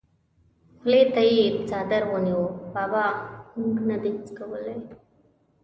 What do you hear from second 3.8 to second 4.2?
نه دي